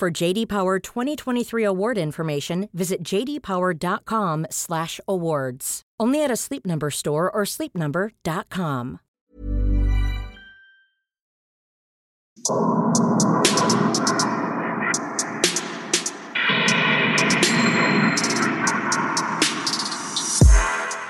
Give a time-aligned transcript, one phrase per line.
[0.00, 5.82] For JD Power 2023 award information, visit jdpower.com/awards.
[6.00, 9.00] Only at a Sleep Number store or sleepnumber.com.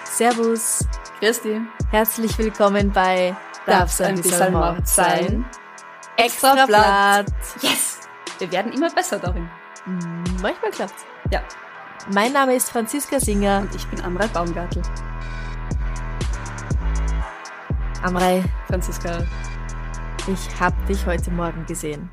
[0.06, 0.84] Servus,
[1.20, 1.60] Christi.
[1.92, 3.36] herzlich willkommen bei
[3.66, 5.44] Darf's ein bisschen Mord sein?
[6.16, 7.30] Extra Blatt.
[7.62, 7.89] Yes!
[8.40, 9.50] Wir werden immer besser darin.
[10.40, 11.04] Manchmal klappt's.
[11.30, 11.42] Ja.
[12.10, 13.60] Mein Name ist Franziska Singer.
[13.60, 14.82] Und ich bin Amrei Baumgartel.
[18.02, 19.26] Amrei, Franziska.
[20.26, 22.08] ich hab dich heute Morgen gesehen.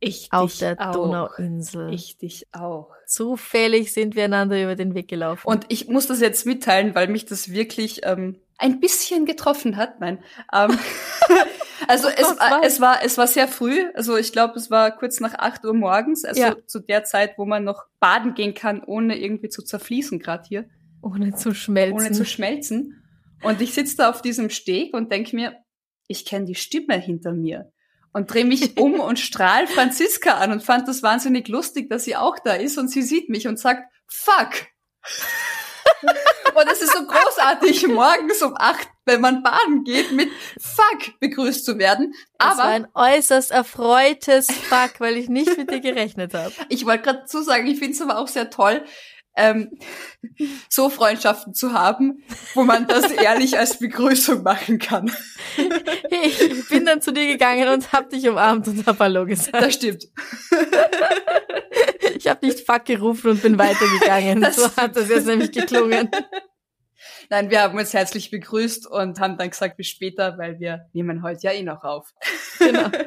[0.00, 0.92] Ich Auf dich der auch.
[0.94, 1.94] Donauinsel.
[1.94, 2.90] Ich dich auch.
[3.06, 5.46] Zufällig sind wir einander über den Weg gelaufen.
[5.46, 10.00] Und ich muss das jetzt mitteilen, weil mich das wirklich ähm, ein bisschen getroffen hat.
[10.00, 10.18] Nein.
[10.52, 10.76] Ähm,
[11.88, 12.60] also es, Gott, nein.
[12.62, 13.86] es war es war sehr früh.
[13.94, 16.24] Also ich glaube, es war kurz nach 8 Uhr morgens.
[16.24, 16.56] Also Ja.
[16.66, 20.68] zu der Zeit, wo man noch baden gehen kann, ohne irgendwie zu zerfließen, gerade hier.
[21.02, 21.94] ohne zu schmelzen.
[21.94, 23.02] ohne zu schmelzen.
[23.42, 25.56] Und ich sitze da auf diesem Steg und denke mir,
[26.08, 27.70] ich kenne die Stimme hinter mir.
[28.12, 32.16] Und drehe mich um und strahl Franziska an und fand das wahnsinnig lustig, dass sie
[32.16, 34.50] auch da ist und sie sieht mich und sagt, fuck.
[36.56, 41.64] und es ist so großartig, morgens um acht, wenn man baden geht, mit fuck begrüßt
[41.64, 42.14] zu werden.
[42.38, 46.52] das war Aber ein äußerst erfreutes Fuck, weil ich nicht mit dir gerechnet habe.
[46.68, 48.84] ich wollte gerade dazu sagen, ich finde es aber auch sehr toll,
[49.38, 49.78] ähm,
[50.70, 55.12] so Freundschaften zu haben, wo man das ehrlich als Begrüßung machen kann.
[56.10, 59.62] Ich bin dann zu dir gegangen und hab dich umarmt und hab Hallo gesagt.
[59.62, 60.08] Das stimmt.
[62.16, 64.40] Ich habe nicht Fuck gerufen und bin weitergegangen.
[64.40, 66.10] Das so hat das jetzt nämlich geklungen.
[67.30, 71.22] Nein, wir haben uns herzlich begrüßt und haben dann gesagt, bis später, weil wir nehmen
[71.22, 72.12] heute ja eh noch auf.
[72.58, 72.90] Genau.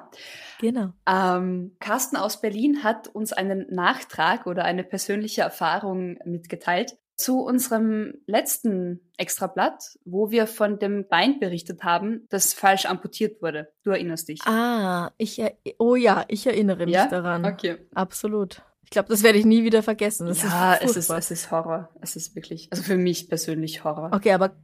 [0.62, 0.94] Genau.
[1.06, 8.14] Ähm, Carsten aus Berlin hat uns einen Nachtrag oder eine persönliche Erfahrung mitgeteilt zu unserem
[8.28, 13.72] letzten Extrablatt, wo wir von dem Bein berichtet haben, das falsch amputiert wurde.
[13.84, 14.42] Du erinnerst dich.
[14.46, 17.08] Ah, ich er oh ja, ich erinnere mich ja?
[17.08, 17.46] daran.
[17.46, 17.78] Okay.
[17.94, 18.62] Absolut.
[18.84, 20.28] Ich glaube, das werde ich nie wieder vergessen.
[20.28, 21.90] Das ja, ist es ist, es ist Horror.
[22.02, 24.12] Es ist wirklich, also für mich persönlich Horror.
[24.14, 24.56] Okay, aber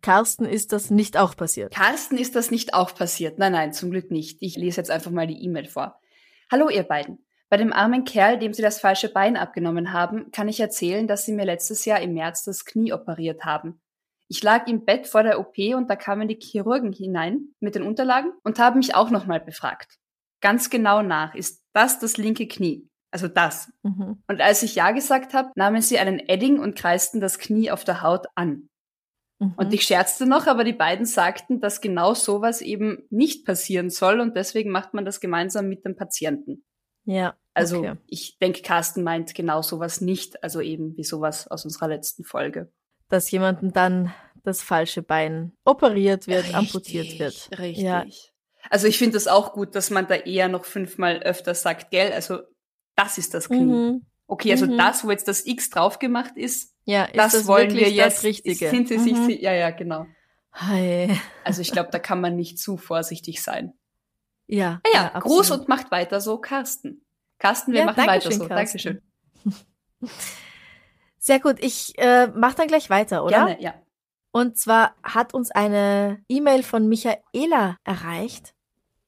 [0.00, 1.74] Carsten ist das nicht auch passiert.
[1.74, 3.38] Carsten ist das nicht auch passiert.
[3.38, 4.36] Nein, nein, zum Glück nicht.
[4.40, 5.98] Ich lese jetzt einfach mal die E-Mail vor.
[6.52, 7.23] Hallo ihr beiden.
[7.50, 11.24] Bei dem armen Kerl, dem sie das falsche Bein abgenommen haben, kann ich erzählen, dass
[11.24, 13.80] sie mir letztes Jahr im März das Knie operiert haben.
[14.28, 17.82] Ich lag im Bett vor der OP und da kamen die Chirurgen hinein mit den
[17.82, 19.98] Unterlagen und haben mich auch nochmal befragt.
[20.40, 22.88] Ganz genau nach, ist das das linke Knie?
[23.10, 23.70] Also das.
[23.82, 24.22] Mhm.
[24.26, 27.84] Und als ich Ja gesagt habe, nahmen sie einen Edding und kreisten das Knie auf
[27.84, 28.68] der Haut an.
[29.38, 29.54] Mhm.
[29.56, 34.20] Und ich scherzte noch, aber die beiden sagten, dass genau sowas eben nicht passieren soll
[34.20, 36.64] und deswegen macht man das gemeinsam mit dem Patienten.
[37.04, 37.94] Ja, Also okay.
[38.06, 42.70] ich denke, Carsten meint genau sowas nicht, also eben wie sowas aus unserer letzten Folge.
[43.08, 47.48] dass jemandem dann das falsche Bein operiert wird, amputiert wird.
[47.58, 47.84] Richtig.
[47.84, 48.04] Ja.
[48.70, 52.12] Also ich finde es auch gut, dass man da eher noch fünfmal öfter sagt, gell,
[52.12, 52.40] also
[52.96, 53.60] das ist das Knie.
[53.64, 54.06] Mhm.
[54.26, 54.78] Okay, also Mhm.
[54.78, 58.16] das, wo jetzt das X drauf gemacht ist, Ja, ist das, das, wollen wir jetzt.
[58.18, 58.70] das Richtige?
[58.70, 59.26] Sind sie sich, Mhm.
[59.26, 60.06] si- ja, ja, genau.
[60.52, 61.10] Hi.
[61.44, 63.74] Also ich glaube, da kann man nicht zu vorsichtig sein.
[64.46, 65.60] Ja, Ah ja, Gruß absolut.
[65.62, 67.04] und macht weiter so, Carsten.
[67.38, 68.48] Carsten, wir Ja, machen weiter Dankeschön, so.
[68.48, 68.78] Carsten.
[68.78, 69.02] Dankeschön.
[71.18, 73.46] Sehr gut, ich äh, mach dann gleich weiter, oder?
[73.46, 73.74] Gerne, ja.
[74.30, 78.54] Und zwar hat uns eine E-Mail von Michaela erreicht.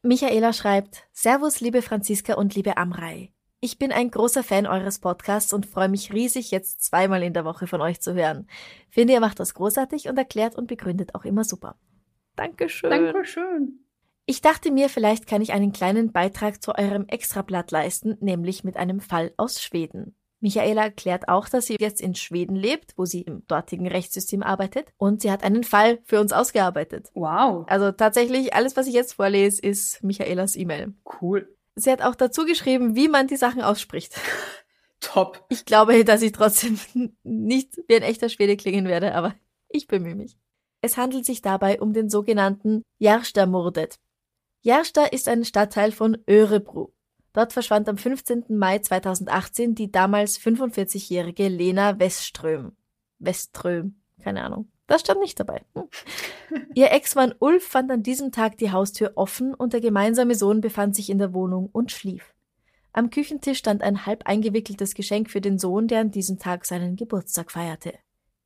[0.02, 3.32] Michaela schreibt, Servus, liebe Franziska und liebe Amrei.
[3.60, 7.44] Ich bin ein großer Fan eures Podcasts und freue mich riesig, jetzt zweimal in der
[7.44, 8.46] Woche von euch zu hören.
[8.88, 11.76] Finde, ihr macht das großartig und erklärt und begründet auch immer super.
[12.36, 12.90] Dankeschön.
[12.90, 13.85] Dankeschön.
[14.28, 18.76] Ich dachte mir, vielleicht kann ich einen kleinen Beitrag zu eurem Extrablatt leisten, nämlich mit
[18.76, 20.16] einem Fall aus Schweden.
[20.40, 24.88] Michaela erklärt auch, dass sie jetzt in Schweden lebt, wo sie im dortigen Rechtssystem arbeitet.
[24.96, 27.08] Und sie hat einen Fall für uns ausgearbeitet.
[27.14, 27.66] Wow.
[27.68, 30.92] Also tatsächlich, alles, was ich jetzt vorlese, ist Michaelas E-Mail.
[31.20, 31.56] Cool.
[31.76, 34.14] Sie hat auch dazu geschrieben, wie man die Sachen ausspricht.
[35.00, 35.44] Top.
[35.50, 36.80] Ich glaube, dass ich trotzdem
[37.22, 39.34] nicht wie ein echter Schwede klingen werde, aber
[39.68, 40.36] ich bemühe mich.
[40.80, 43.98] Es handelt sich dabei um den sogenannten Jarsta-Mordet.
[44.66, 46.92] Jarsta ist ein Stadtteil von Örebro.
[47.32, 48.46] Dort verschwand am 15.
[48.48, 52.72] Mai 2018 die damals 45-jährige Lena Westström.
[53.20, 54.72] Westström, keine Ahnung.
[54.88, 55.64] Das stand nicht dabei.
[55.76, 55.84] Hm.
[56.74, 60.96] Ihr Ex-Mann Ulf fand an diesem Tag die Haustür offen und der gemeinsame Sohn befand
[60.96, 62.34] sich in der Wohnung und schlief.
[62.92, 66.96] Am Küchentisch stand ein halb eingewickeltes Geschenk für den Sohn, der an diesem Tag seinen
[66.96, 67.94] Geburtstag feierte.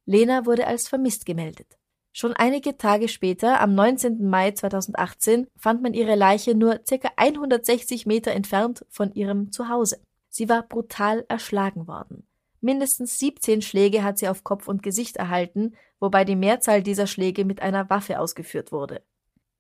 [0.04, 1.79] Lena wurde als vermisst gemeldet.
[2.12, 4.28] Schon einige Tage später, am 19.
[4.28, 10.00] Mai 2018, fand man ihre Leiche nur circa 160 Meter entfernt von ihrem Zuhause.
[10.28, 12.26] Sie war brutal erschlagen worden.
[12.60, 17.44] Mindestens 17 Schläge hat sie auf Kopf und Gesicht erhalten, wobei die Mehrzahl dieser Schläge
[17.44, 19.02] mit einer Waffe ausgeführt wurde.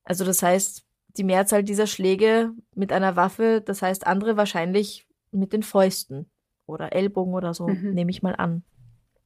[0.04, 0.84] Also das heißt,
[1.16, 6.28] die Mehrzahl dieser Schläge mit einer Waffe, das heißt andere wahrscheinlich mit den Fäusten
[6.66, 7.94] oder Ellbogen oder so, mhm.
[7.94, 8.64] nehme ich mal an.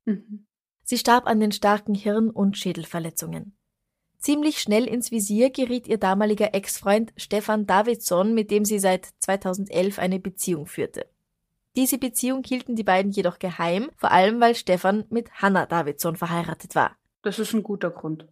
[0.05, 0.47] Mhm.
[0.85, 3.57] Sie starb an den starken Hirn- und Schädelverletzungen.
[4.19, 9.99] Ziemlich schnell ins Visier geriet ihr damaliger Ex-Freund Stefan Davidson, mit dem sie seit 2011
[9.99, 11.07] eine Beziehung führte.
[11.77, 16.75] Diese Beziehung hielten die beiden jedoch geheim, vor allem weil Stefan mit Hannah Davidson verheiratet
[16.75, 16.97] war.
[17.23, 18.29] Das ist ein guter Grund.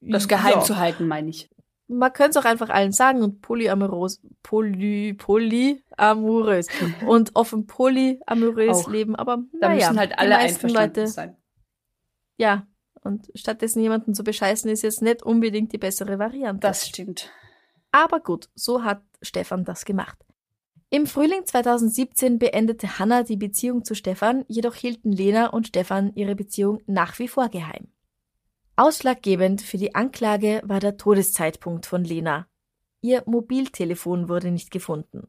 [0.00, 0.60] Das geheim ja.
[0.62, 1.50] zu halten, meine ich.
[1.88, 6.68] Man könnte es auch einfach allen sagen und polyamorös, poly, polyamorös
[7.06, 8.90] und offen polyamorös auch.
[8.90, 11.36] leben, aber da naja, müssen halt alle einverstanden Leute, sein.
[12.40, 12.66] Ja,
[13.02, 16.60] und stattdessen jemanden zu bescheißen, ist jetzt nicht unbedingt die bessere Variante.
[16.60, 17.30] Das stimmt.
[17.92, 20.16] Aber gut, so hat Stefan das gemacht.
[20.88, 26.34] Im Frühling 2017 beendete Hannah die Beziehung zu Stefan, jedoch hielten Lena und Stefan ihre
[26.34, 27.88] Beziehung nach wie vor geheim.
[28.74, 32.46] Ausschlaggebend für die Anklage war der Todeszeitpunkt von Lena.
[33.02, 35.28] Ihr Mobiltelefon wurde nicht gefunden.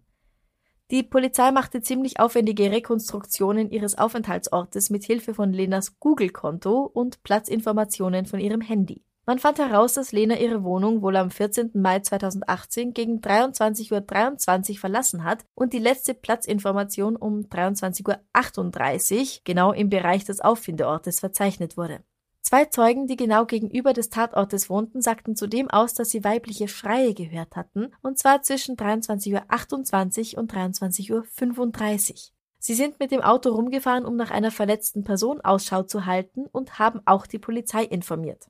[0.91, 8.25] Die Polizei machte ziemlich aufwendige Rekonstruktionen ihres Aufenthaltsortes mit Hilfe von Lenas Google-Konto und Platzinformationen
[8.25, 9.05] von ihrem Handy.
[9.25, 11.71] Man fand heraus, dass Lena ihre Wohnung wohl am 14.
[11.75, 19.41] Mai 2018 gegen 23.23 Uhr 23 verlassen hat und die letzte Platzinformation um 23.38 Uhr
[19.45, 22.03] genau im Bereich des Auffindeortes verzeichnet wurde.
[22.51, 27.13] Zwei Zeugen, die genau gegenüber des Tatortes wohnten, sagten zudem aus, dass sie weibliche Schreie
[27.13, 32.17] gehört hatten, und zwar zwischen 23.28 Uhr und 23.35 Uhr.
[32.59, 36.77] Sie sind mit dem Auto rumgefahren, um nach einer verletzten Person Ausschau zu halten und
[36.77, 38.49] haben auch die Polizei informiert.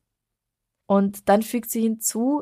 [0.88, 2.42] Und dann fügt sie hinzu,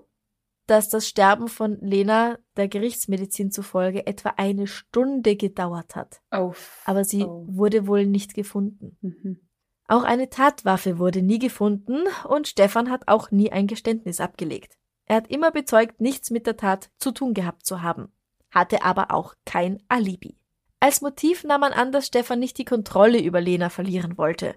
[0.65, 6.21] dass das Sterben von Lena der Gerichtsmedizin zufolge etwa eine Stunde gedauert hat.
[6.31, 6.53] Oh.
[6.85, 7.43] Aber sie oh.
[7.49, 8.97] wurde wohl nicht gefunden.
[9.01, 9.48] Mhm.
[9.89, 14.77] Auch eine Tatwaffe wurde nie gefunden und Stefan hat auch nie ein Geständnis abgelegt.
[15.07, 18.13] Er hat immer bezeugt, nichts mit der Tat zu tun gehabt zu haben,
[18.51, 20.37] hatte aber auch kein Alibi.
[20.79, 24.53] Als Motiv nahm man an, dass Stefan nicht die Kontrolle über Lena verlieren wollte.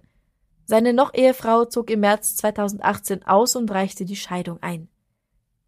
[0.66, 4.88] Seine Noch-Ehefrau zog im März 2018 aus und reichte die Scheidung ein.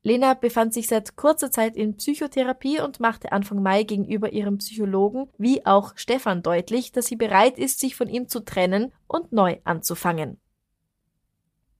[0.06, 5.30] Lena befand sich seit kurzer Zeit in Psychotherapie und machte Anfang Mai gegenüber ihrem Psychologen
[5.38, 9.56] wie auch Stefan deutlich, dass sie bereit ist, sich von ihm zu trennen und neu
[9.64, 10.38] anzufangen.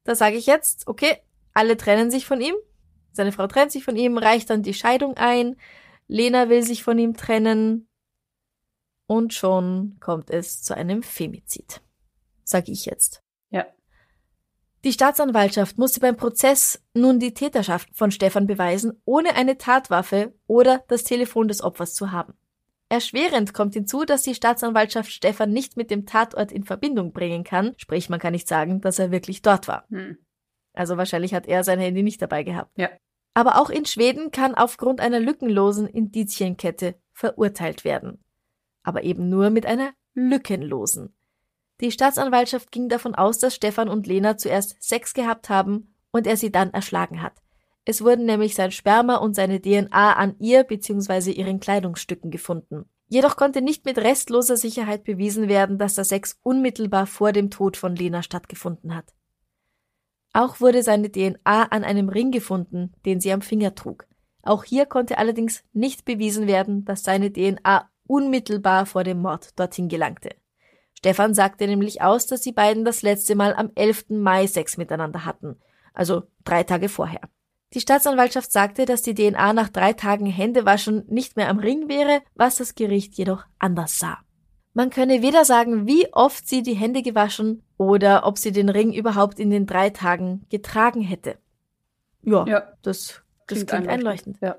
[0.05, 1.19] Da sage ich jetzt, okay,
[1.53, 2.55] alle trennen sich von ihm,
[3.13, 5.57] seine Frau trennt sich von ihm, reicht dann die Scheidung ein,
[6.09, 7.89] Lena will sich von ihm trennen
[9.07, 11.83] und schon kommt es zu einem Femizid.
[12.43, 13.24] Sag ich jetzt.
[14.85, 20.85] Die Staatsanwaltschaft musste beim Prozess nun die Täterschaft von Stefan beweisen, ohne eine Tatwaffe oder
[20.89, 22.35] das Telefon des Opfers zu haben.
[22.91, 27.73] Erschwerend kommt hinzu, dass die Staatsanwaltschaft Stefan nicht mit dem Tatort in Verbindung bringen kann,
[27.79, 29.87] sprich man kann nicht sagen, dass er wirklich dort war.
[29.89, 30.19] Hm.
[30.75, 32.71] Also wahrscheinlich hat er sein Handy nicht dabei gehabt.
[32.77, 32.91] Ja.
[33.33, 38.23] Aber auch in Schweden kann aufgrund einer lückenlosen Indizienkette verurteilt werden.
[38.83, 41.17] Aber eben nur mit einer lückenlosen.
[41.81, 46.37] Die Staatsanwaltschaft ging davon aus, dass Stefan und Lena zuerst Sex gehabt haben und er
[46.37, 47.43] sie dann erschlagen hat.
[47.85, 51.33] Es wurden nämlich sein Sperma und seine DNA an ihr bzw.
[51.33, 52.87] ihren Kleidungsstücken gefunden.
[53.09, 57.77] Jedoch konnte nicht mit restloser Sicherheit bewiesen werden, dass der Sex unmittelbar vor dem Tod
[57.77, 59.13] von Lena stattgefunden hat.
[60.33, 64.07] Auch wurde seine DNA an einem Ring gefunden, den sie am Finger trug.
[64.43, 69.89] Auch hier konnte allerdings nicht bewiesen werden, dass seine DNA unmittelbar vor dem Mord dorthin
[69.89, 70.31] gelangte.
[71.05, 74.07] Stefan sagte nämlich aus, dass die beiden das letzte Mal am 11.
[74.09, 75.61] Mai Sex miteinander hatten,
[75.93, 77.21] also drei Tage vorher.
[77.75, 82.23] Die Staatsanwaltschaft sagte, dass die DNA nach drei Tagen Händewaschen nicht mehr am Ring wäre,
[82.35, 84.17] was das Gericht jedoch anders sah.
[84.73, 88.91] Man könne weder sagen, wie oft sie die Hände gewaschen oder ob sie den Ring
[88.95, 91.37] überhaupt in den drei Tagen getragen hätte.
[92.23, 94.39] Ja, ja das, das klingt, klingt einleuchtend.
[94.41, 94.57] Ja.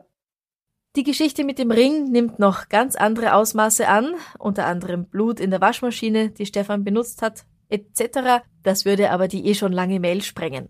[0.96, 5.52] Die Geschichte mit dem Ring nimmt noch ganz andere Ausmaße an, unter anderem Blut in
[5.52, 8.46] der Waschmaschine, die Stefan benutzt hat, etc.
[8.64, 10.70] Das würde aber die eh schon lange Mail sprengen.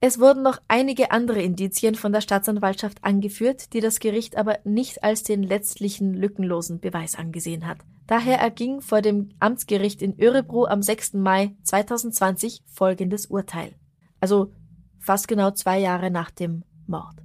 [0.00, 5.02] Es wurden noch einige andere Indizien von der Staatsanwaltschaft angeführt, die das Gericht aber nicht
[5.02, 7.78] als den letztlichen lückenlosen Beweis angesehen hat.
[8.06, 11.14] Daher erging vor dem Amtsgericht in Örebro am 6.
[11.14, 13.72] Mai 2020 folgendes Urteil.
[14.20, 14.52] Also
[14.98, 17.24] fast genau zwei Jahre nach dem Mord.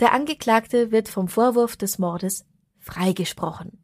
[0.00, 2.44] Der Angeklagte wird vom Vorwurf des Mordes
[2.78, 3.82] freigesprochen.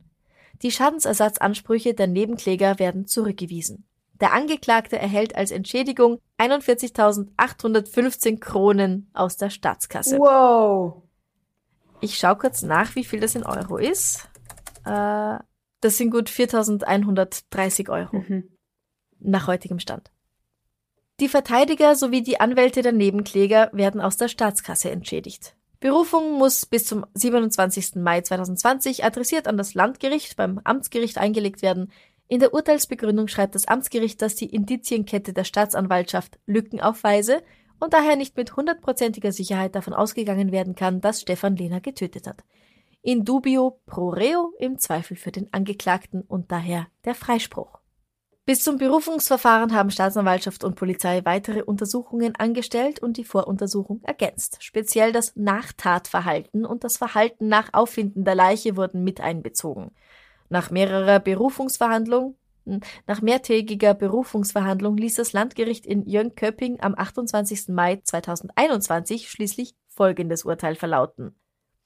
[0.62, 3.86] Die Schadensersatzansprüche der Nebenkläger werden zurückgewiesen.
[4.20, 10.18] Der Angeklagte erhält als Entschädigung 41.815 Kronen aus der Staatskasse.
[10.18, 11.02] Wow.
[12.00, 14.28] Ich schaue kurz nach, wie viel das in Euro ist.
[14.84, 15.38] Äh,
[15.80, 18.18] das sind gut 4.130 Euro.
[18.18, 18.50] Mhm.
[19.18, 20.12] Nach heutigem Stand.
[21.20, 25.56] Die Verteidiger sowie die Anwälte der Nebenkläger werden aus der Staatskasse entschädigt.
[25.84, 27.96] Berufung muss bis zum 27.
[27.96, 31.92] Mai 2020 adressiert an das Landgericht beim Amtsgericht eingelegt werden.
[32.26, 37.42] In der Urteilsbegründung schreibt das Amtsgericht, dass die Indizienkette der Staatsanwaltschaft Lücken aufweise
[37.80, 42.44] und daher nicht mit hundertprozentiger Sicherheit davon ausgegangen werden kann, dass Stefan Lehner getötet hat.
[43.02, 47.83] In dubio pro reo im Zweifel für den Angeklagten und daher der Freispruch.
[48.46, 54.58] Bis zum Berufungsverfahren haben Staatsanwaltschaft und Polizei weitere Untersuchungen angestellt und die Voruntersuchung ergänzt.
[54.60, 59.92] Speziell das Nachtatverhalten und das Verhalten nach Auffinden der Leiche wurden mit einbezogen.
[60.50, 62.36] Nach mehrerer Berufungsverhandlung
[62.66, 67.68] hm, nach mehrtägiger Berufungsverhandlung ließ das Landgericht in Jönköping am 28.
[67.68, 71.34] Mai 2021 schließlich folgendes Urteil verlauten.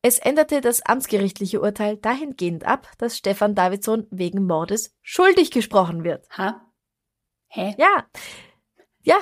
[0.08, 6.26] Es änderte das amtsgerichtliche Urteil dahingehend ab, dass Stefan Davidson wegen Mordes schuldig gesprochen wird.
[6.30, 6.62] Ha?
[7.48, 7.74] Hä?
[7.76, 8.06] Ja.
[9.02, 9.18] Ja.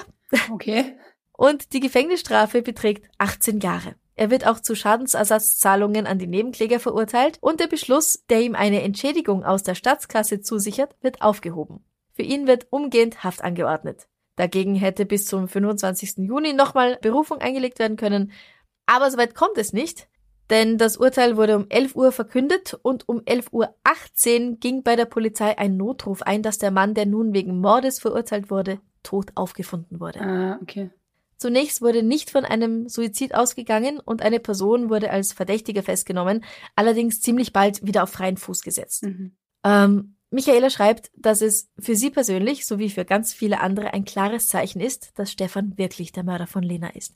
[0.49, 0.97] Okay.
[1.33, 3.97] Und die Gefängnisstrafe beträgt 18 Jahre.
[4.15, 8.83] Er wird auch zu Schadensersatzzahlungen an die Nebenkläger verurteilt und der Beschluss, der ihm eine
[8.83, 11.85] Entschädigung aus der Staatskasse zusichert, wird aufgehoben.
[12.13, 14.07] Für ihn wird umgehend Haft angeordnet.
[14.37, 16.19] Dagegen hätte bis zum 25.
[16.19, 18.31] Juni nochmal Berufung eingelegt werden können,
[18.87, 20.07] aber soweit kommt es nicht.
[20.51, 25.07] Denn das Urteil wurde um 11 Uhr verkündet und um 11.18 Uhr ging bei der
[25.07, 30.01] Polizei ein Notruf ein, dass der Mann, der nun wegen Mordes verurteilt wurde, tot aufgefunden
[30.01, 30.21] wurde.
[30.21, 30.91] Ah, okay.
[31.39, 36.45] Zunächst wurde nicht von einem Suizid ausgegangen und eine Person wurde als Verdächtiger festgenommen,
[36.77, 39.05] allerdings ziemlich bald wieder auf freien Fuß gesetzt.
[39.05, 39.37] Mhm.
[39.65, 44.49] Ähm, Michaela schreibt, dass es für sie persönlich sowie für ganz viele andere ein klares
[44.49, 47.15] Zeichen ist, dass Stefan wirklich der Mörder von Lena ist.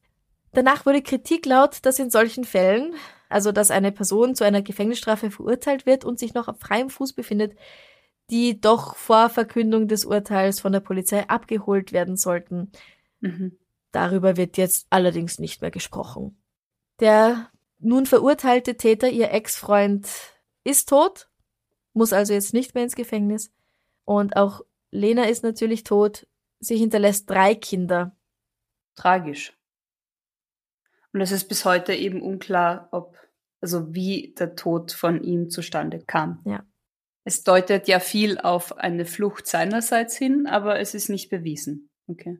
[0.52, 2.94] Danach wurde Kritik laut, dass in solchen Fällen,
[3.30, 7.14] also dass eine Person zu einer Gefängnisstrafe verurteilt wird und sich noch auf freiem Fuß
[7.14, 7.56] befindet,
[8.28, 12.70] die doch vor Verkündung des Urteils von der Polizei abgeholt werden sollten.
[13.20, 13.58] Mhm.
[13.92, 16.40] Darüber wird jetzt allerdings nicht mehr gesprochen.
[17.00, 20.08] Der nun verurteilte Täter, ihr Ex-Freund,
[20.64, 21.28] ist tot,
[21.92, 23.52] muss also jetzt nicht mehr ins Gefängnis.
[24.04, 24.60] Und auch
[24.90, 26.26] Lena ist natürlich tot.
[26.60, 28.14] Sie hinterlässt drei Kinder.
[28.94, 29.56] Tragisch.
[31.12, 33.16] Und es ist bis heute eben unklar, ob,
[33.60, 36.40] also wie der Tod von ihm zustande kam.
[36.44, 36.64] Ja.
[37.24, 41.90] Es deutet ja viel auf eine Flucht seinerseits hin, aber es ist nicht bewiesen.
[42.06, 42.38] Okay.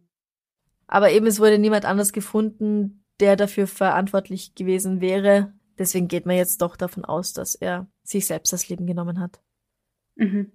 [0.87, 5.53] Aber eben, es wurde niemand anders gefunden, der dafür verantwortlich gewesen wäre.
[5.79, 9.41] Deswegen geht man jetzt doch davon aus, dass er sich selbst das Leben genommen hat.
[10.17, 10.53] Mhm.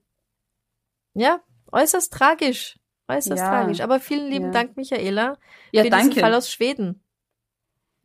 [1.13, 1.41] Ja,
[1.71, 2.77] äußerst tragisch.
[3.07, 3.49] Äußerst ja.
[3.49, 3.81] tragisch.
[3.81, 4.51] Aber vielen lieben ja.
[4.51, 5.37] Dank, Michaela,
[5.71, 6.09] ja, für danke.
[6.09, 7.04] diesen Fall aus Schweden.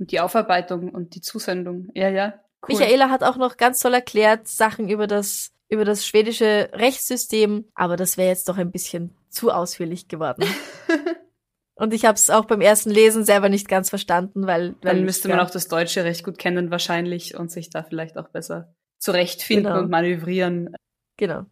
[0.01, 1.89] Und die Aufarbeitung und die Zusendung.
[1.95, 2.41] Ja, ja.
[2.67, 2.79] Cool.
[2.79, 7.97] Michaela hat auch noch ganz toll erklärt, Sachen über das, über das schwedische Rechtssystem, aber
[7.97, 10.45] das wäre jetzt doch ein bisschen zu ausführlich geworden.
[11.75, 15.05] und ich habe es auch beim ersten Lesen selber nicht ganz verstanden, weil, weil dann
[15.05, 18.75] müsste man auch das deutsche Recht gut kennen wahrscheinlich und sich da vielleicht auch besser
[18.99, 19.81] zurechtfinden genau.
[19.81, 20.75] und manövrieren.
[21.19, 21.45] Genau.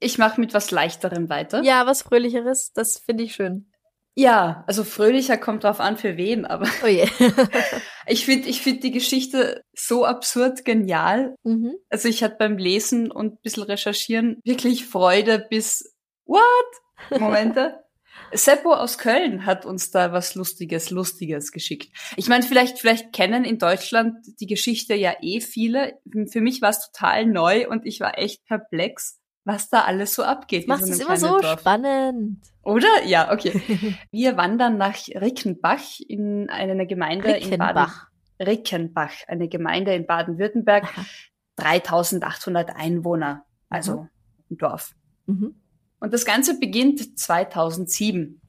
[0.00, 1.62] Ich mache mit was leichterem weiter.
[1.62, 3.69] Ja, was fröhlicheres, das finde ich schön.
[4.16, 7.06] Ja, also fröhlicher kommt drauf an für wen, aber oh je.
[8.06, 11.36] ich finde ich finde die Geschichte so absurd genial.
[11.44, 11.74] Mhm.
[11.88, 15.94] Also ich hatte beim Lesen und ein bisschen recherchieren wirklich Freude bis
[16.26, 17.20] what?
[17.20, 17.80] Momente.
[18.32, 21.88] Seppo aus Köln hat uns da was Lustiges, Lustiges geschickt.
[22.16, 25.98] Ich meine, vielleicht, vielleicht kennen in Deutschland die Geschichte ja eh viele.
[26.30, 29.19] Für mich war es total neu und ich war echt perplex.
[29.44, 30.68] Was da alles so abgeht.
[30.68, 31.60] Macht es immer so Dorf.
[31.60, 32.40] spannend.
[32.62, 33.04] Oder?
[33.04, 33.60] Ja, okay.
[34.10, 37.78] Wir wandern nach Rickenbach in eine Gemeinde in Baden.
[37.78, 38.06] Rickenbach.
[38.40, 40.88] Rickenbach, eine Gemeinde in Baden-Württemberg.
[41.56, 44.08] 3800 Einwohner, also
[44.50, 44.94] ein Dorf.
[45.26, 45.54] Mhm.
[46.00, 48.40] Und das Ganze beginnt 2007.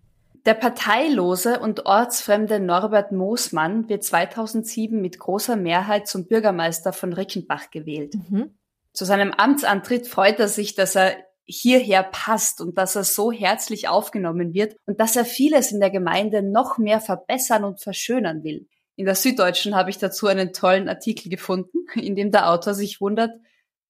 [0.46, 7.70] Der parteilose und ortsfremde Norbert Moosmann wird 2007 mit großer Mehrheit zum Bürgermeister von Rickenbach
[7.70, 8.16] gewählt.
[8.16, 8.56] Mhm.
[8.94, 13.88] Zu seinem Amtsantritt freut er sich, dass er hierher passt und dass er so herzlich
[13.88, 18.68] aufgenommen wird und dass er vieles in der Gemeinde noch mehr verbessern und verschönern will.
[18.96, 23.02] In der Süddeutschen habe ich dazu einen tollen Artikel gefunden, in dem der Autor sich
[23.02, 23.32] wundert,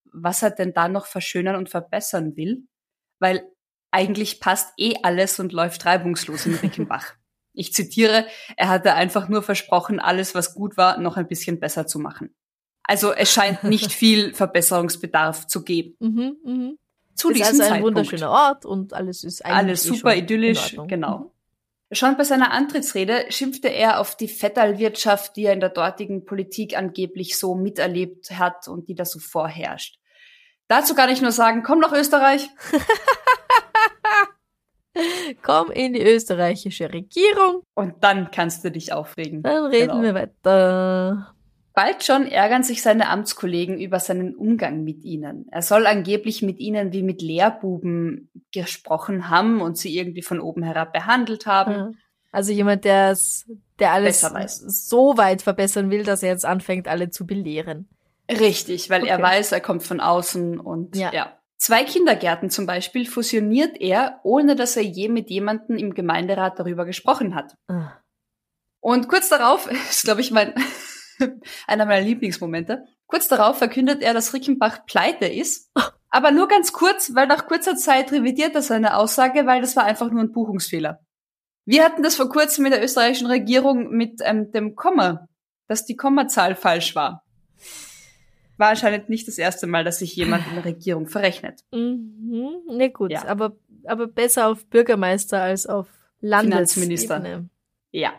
[0.05, 2.67] was er denn da noch verschönern und verbessern will,
[3.19, 3.43] weil
[3.91, 7.13] eigentlich passt eh alles und läuft reibungslos in Rickenbach.
[7.53, 11.85] Ich zitiere, er hatte einfach nur versprochen, alles, was gut war, noch ein bisschen besser
[11.85, 12.33] zu machen.
[12.83, 15.95] Also es scheint nicht viel Verbesserungsbedarf zu geben.
[15.99, 16.37] Mhm.
[16.43, 16.77] Mhm.
[17.15, 17.83] Zu ist diesem also ein Zeitpunkt.
[17.97, 21.17] wunderschöner Ort und alles ist eigentlich Alles eh super in idyllisch, genau.
[21.19, 21.25] Mhm.
[21.93, 26.77] Schon bei seiner Antrittsrede schimpfte er auf die Vetternwirtschaft, die er in der dortigen Politik
[26.77, 29.99] angeblich so miterlebt hat und die da so vorherrscht.
[30.69, 32.49] Dazu kann ich nur sagen, komm nach Österreich.
[35.41, 39.41] Komm in die österreichische Regierung, Und dann kannst du dich aufregen.
[39.41, 40.01] dann reden Genau.
[40.01, 41.33] wir weiter.
[41.73, 45.47] Bald schon ärgern sich seine Amtskollegen über seinen Umgang mit ihnen.
[45.51, 50.63] Er soll angeblich mit ihnen wie mit Lehrbuben gesprochen haben und sie irgendwie von oben
[50.63, 51.97] herab behandelt haben.
[52.33, 53.43] Also jemand, der alles
[54.21, 54.57] Besser weiß.
[54.59, 57.87] so weit verbessern will, dass er jetzt anfängt, alle zu belehren.
[58.29, 59.23] Richtig, weil er Okay.
[59.23, 61.11] weiß, er kommt von außen und Ja.
[61.13, 61.37] ja.
[61.57, 66.85] Zwei Kindergärten zum Beispiel fusioniert er, ohne dass er je mit jemandem im Gemeinderat darüber
[66.85, 67.55] gesprochen hat.
[67.67, 67.91] Ah.
[68.79, 70.53] Und kurz darauf, ist glaube ich mein,
[71.67, 75.71] einer meiner Lieblingsmomente, kurz darauf verkündet er, dass Rickenbach pleite ist.
[76.09, 79.85] Aber nur ganz kurz, weil nach kurzer Zeit revidiert er seine Aussage, weil das war
[79.85, 80.99] einfach nur ein Buchungsfehler.
[81.65, 85.27] Wir hatten das vor kurzem mit der österreichischen Regierung mit ähm, dem Komma,
[85.67, 87.23] dass die Kommazahl falsch war.
[88.57, 91.61] War anscheinend nicht das erste Mal, dass sich jemand in der Regierung verrechnet.
[91.71, 92.61] Mhm.
[92.69, 93.25] Ne, gut, Ja.
[93.27, 93.55] aber,
[93.85, 95.87] aber besser auf Bürgermeister als auf.
[96.19, 97.49] Landesebene.
[97.91, 98.13] Ja,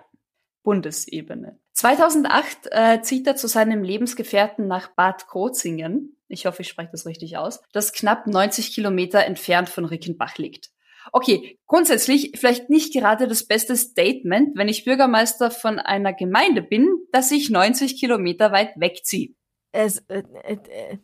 [0.64, 1.58] Bundesebene.
[1.82, 6.16] 2008 äh, zieht er zu seinem Lebensgefährten nach Bad Krozingen.
[6.28, 7.60] Ich hoffe, ich spreche das richtig aus.
[7.72, 10.70] Das knapp 90 Kilometer entfernt von Rickenbach liegt.
[11.10, 16.88] Okay, grundsätzlich vielleicht nicht gerade das beste Statement, wenn ich Bürgermeister von einer Gemeinde bin,
[17.10, 19.34] dass ich 90 Kilometer weit wegziehe.
[19.72, 20.98] Es, äh, äh, äh,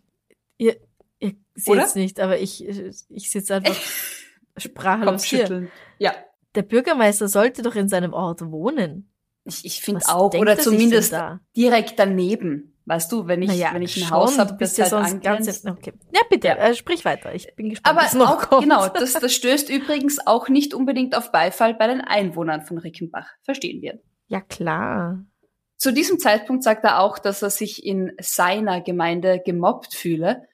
[0.58, 0.76] ihr
[1.18, 3.74] ihr seht's nicht, aber ich, ich sitze einfach
[4.56, 5.68] sprachlos hier.
[5.98, 6.14] Ja,
[6.54, 9.10] Der Bürgermeister sollte doch in seinem Ort wohnen.
[9.48, 10.32] Ich, ich finde auch.
[10.34, 11.40] Oder er zumindest da?
[11.56, 12.74] direkt daneben.
[12.88, 15.22] Weißt du, wenn ich, Naja, wenn ich ein schon, Haus habe, das ja halt sonst
[15.22, 15.66] ganz.
[15.66, 15.92] Okay.
[16.10, 16.56] Ja, bitte, Ja.
[16.56, 17.34] Äh, sprich weiter.
[17.34, 18.62] Ich bin gespannt, Aber noch auch, kommt.
[18.62, 23.28] genau, das, das stößt übrigens auch nicht unbedingt auf Beifall bei den Einwohnern von Rickenbach.
[23.42, 24.00] Verstehen wir.
[24.28, 25.22] Ja, klar.
[25.76, 30.48] Zu diesem Zeitpunkt sagt er auch, dass er sich in seiner Gemeinde gemobbt fühle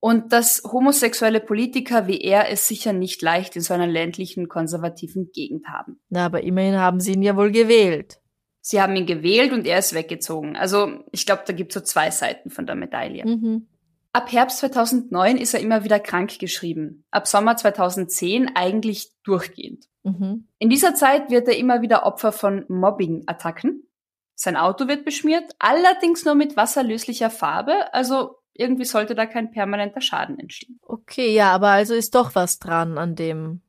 [0.00, 5.30] und dass homosexuelle Politiker wie er es sicher nicht leicht in so einer ländlichen, konservativen
[5.32, 6.00] Gegend haben.
[6.08, 8.20] Na, aber immerhin haben sie ihn ja wohl gewählt.
[8.62, 10.56] Sie haben ihn gewählt und er ist weggezogen.
[10.56, 13.24] Also ich glaube, da gibt es so zwei Seiten von der Medaille.
[13.24, 13.68] Mhm.
[14.12, 17.04] Ab Herbst 2009 ist er immer wieder krank geschrieben.
[17.10, 19.86] Ab Sommer 2010 eigentlich durchgehend.
[20.02, 20.48] Mhm.
[20.58, 23.86] In dieser Zeit wird er immer wieder Opfer von Mobbing-Attacken.
[24.34, 30.00] Sein Auto wird beschmiert, allerdings nur mit wasserlöslicher Farbe, also irgendwie sollte da kein permanenter
[30.00, 30.78] Schaden entstehen.
[30.82, 33.62] Okay, ja, aber also ist doch was dran an dem.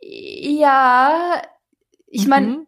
[0.00, 1.42] Ja,
[2.06, 2.66] ich meine, Mhm.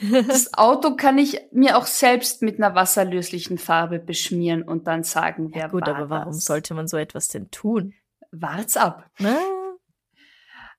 [0.28, 5.50] das Auto kann ich mir auch selbst mit einer wasserlöslichen Farbe beschmieren und dann sagen,
[5.52, 6.44] wer ja, gut, war aber warum das?
[6.44, 7.94] sollte man so etwas denn tun?
[8.30, 9.10] Wart's ab.
[9.18, 9.36] Na?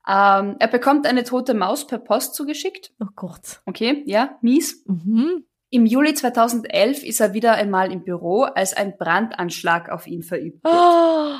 [0.08, 2.94] Ähm, er bekommt eine tote Maus per Post zugeschickt.
[3.00, 3.62] Oh Gott.
[3.66, 4.84] Okay, ja, mies.
[4.88, 5.44] Mhm.
[5.72, 10.64] Im Juli 2011 ist er wieder einmal im Büro, als ein Brandanschlag auf ihn verübt
[10.64, 10.74] wird.
[10.74, 11.36] Oh,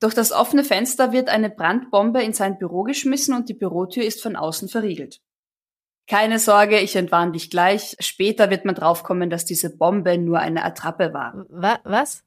[0.00, 4.22] Durch das offene Fenster wird eine Brandbombe in sein Büro geschmissen und die Bürotür ist
[4.22, 5.22] von außen verriegelt.
[6.06, 7.96] Keine Sorge, ich entwarne dich gleich.
[8.00, 11.46] Später wird man draufkommen, dass diese Bombe nur eine Attrappe war.
[11.48, 12.24] wa was?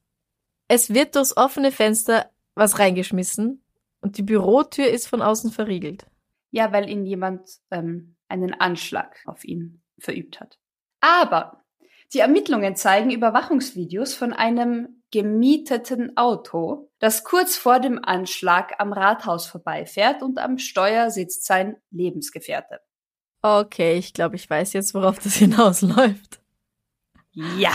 [0.68, 3.64] Es wird durchs offene Fenster was reingeschmissen
[4.00, 6.06] und die Bürotür ist von außen verriegelt.
[6.50, 10.58] Ja, weil ihn jemand ähm, einen Anschlag auf ihn verübt hat.
[11.02, 11.62] Aber
[12.14, 19.46] die Ermittlungen zeigen Überwachungsvideos von einem gemieteten Auto, das kurz vor dem Anschlag am Rathaus
[19.46, 22.80] vorbeifährt und am Steuer sitzt sein Lebensgefährte.
[23.42, 26.40] Okay, ich glaube, ich weiß jetzt, worauf das hinausläuft.
[27.32, 27.72] Ja,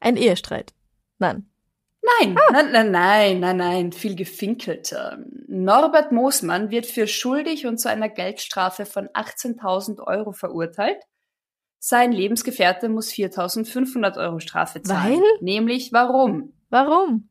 [0.00, 0.74] Ein Ehestreit.
[1.18, 1.46] Nein.
[2.02, 2.52] Nein, ah.
[2.52, 5.18] nein, nein, nein, nein, nein, viel gefinkelter.
[5.46, 11.02] Norbert Moosmann wird für schuldig und zu einer Geldstrafe von 18.000 Euro verurteilt.
[11.82, 15.20] Sein Lebensgefährte muss 4.500 Euro Strafe zahlen.
[15.20, 15.22] Weil?
[15.40, 16.52] Nämlich warum?
[16.68, 17.30] Warum?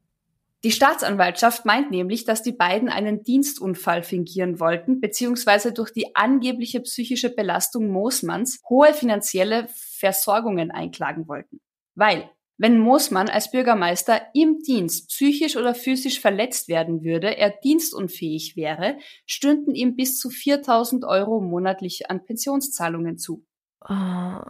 [0.64, 6.82] Die Staatsanwaltschaft meint nämlich, dass die beiden einen Dienstunfall fingieren wollten, beziehungsweise durch die angebliche
[6.82, 11.62] psychische Belastung Moosmanns hohe finanzielle Versorgungen einklagen wollten.
[11.94, 18.58] Weil wenn Moosmann als Bürgermeister im Dienst psychisch oder physisch verletzt werden würde, er dienstunfähig
[18.58, 23.46] wäre, stünden ihm bis zu 4000 Euro monatlich an Pensionszahlungen zu.
[23.88, 24.42] Oh.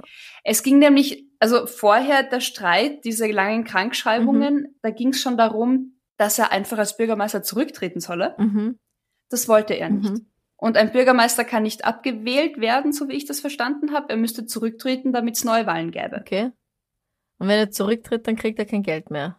[0.43, 4.75] Es ging nämlich, also vorher der Streit, diese langen Krankschreibungen, mhm.
[4.81, 8.35] da ging es schon darum, dass er einfach als Bürgermeister zurücktreten solle.
[8.37, 8.79] Mhm.
[9.29, 10.09] Das wollte er nicht.
[10.09, 10.25] Mhm.
[10.57, 14.09] Und ein Bürgermeister kann nicht abgewählt werden, so wie ich das verstanden habe.
[14.09, 16.17] Er müsste zurücktreten, damit es Neuwahlen gäbe.
[16.19, 16.51] Okay.
[17.37, 19.37] Und wenn er zurücktritt, dann kriegt er kein Geld mehr.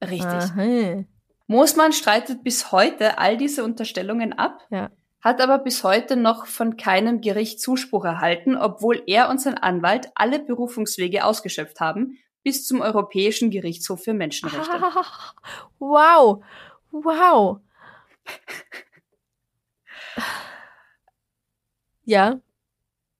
[0.00, 0.24] Richtig.
[0.24, 1.04] Aha.
[1.48, 4.90] Moosmann streitet bis heute all diese Unterstellungen ab, ja.
[5.20, 10.10] Hat aber bis heute noch von keinem Gericht Zuspruch erhalten, obwohl er und sein Anwalt
[10.14, 14.72] alle Berufungswege ausgeschöpft haben, bis zum Europäischen Gerichtshof für Menschenrechte.
[14.72, 15.34] Ah,
[15.78, 16.42] wow,
[16.90, 17.58] wow.
[22.04, 22.40] ja.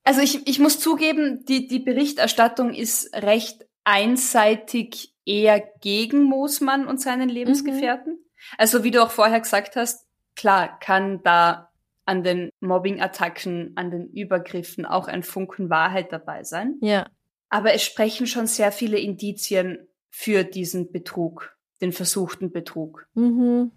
[0.05, 7.01] Also ich, ich muss zugeben, die, die Berichterstattung ist recht einseitig eher gegen Moosmann und
[7.01, 8.15] seinen Lebensgefährten.
[8.15, 8.19] Mhm.
[8.57, 11.70] Also wie du auch vorher gesagt hast, klar kann da
[12.05, 16.77] an den Mobbing-Attacken, an den Übergriffen auch ein Funken Wahrheit dabei sein.
[16.81, 17.09] Ja.
[17.49, 23.07] Aber es sprechen schon sehr viele Indizien für diesen Betrug, den versuchten Betrug.
[23.15, 23.73] Mhm.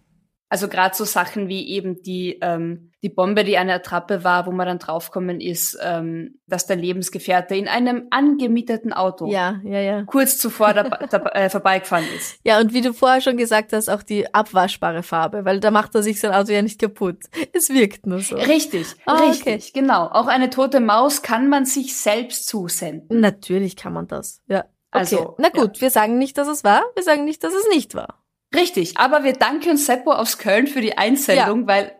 [0.53, 4.51] Also gerade so Sachen wie eben die, ähm, die Bombe, die eine Attrappe war, wo
[4.51, 10.03] man dann draufkommen ist, ähm, dass der Lebensgefährte in einem angemieteten Auto ja, ja, ja.
[10.03, 12.39] kurz zuvor da, da, äh, vorbeigefahren ist.
[12.43, 15.95] Ja, und wie du vorher schon gesagt hast, auch die abwaschbare Farbe, weil da macht
[15.95, 17.23] er sich sein Auto ja nicht kaputt.
[17.51, 18.35] Es wirkt nur so.
[18.35, 19.79] Richtig, ah, richtig, okay.
[19.81, 20.05] genau.
[20.05, 23.21] Auch eine tote Maus kann man sich selbst zusenden.
[23.21, 24.59] Natürlich kann man das, ja.
[24.59, 24.99] Okay.
[24.99, 25.81] Also, na gut, ja.
[25.81, 28.22] wir sagen nicht, dass es war, wir sagen nicht, dass es nicht war.
[28.53, 31.67] Richtig, aber wir danken Seppo aus Köln für die Einsendung, ja.
[31.67, 31.95] weil